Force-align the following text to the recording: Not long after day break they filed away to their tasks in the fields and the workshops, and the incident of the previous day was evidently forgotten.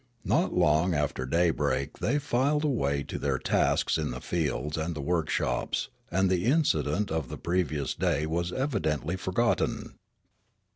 Not 0.25 0.51
long 0.51 0.95
after 0.95 1.27
day 1.27 1.51
break 1.51 1.99
they 1.99 2.17
filed 2.17 2.63
away 2.63 3.03
to 3.03 3.19
their 3.19 3.37
tasks 3.37 3.99
in 3.99 4.09
the 4.09 4.19
fields 4.19 4.75
and 4.75 4.95
the 4.95 4.99
workshops, 5.01 5.89
and 6.09 6.27
the 6.27 6.45
incident 6.45 7.11
of 7.11 7.29
the 7.29 7.37
previous 7.37 7.93
day 7.93 8.25
was 8.25 8.51
evidently 8.51 9.15
forgotten. 9.15 9.93